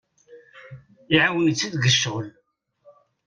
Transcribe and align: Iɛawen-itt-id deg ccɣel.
Iɛawen-itt-id 1.13 1.73
deg 1.83 1.91
ccɣel. 1.95 2.27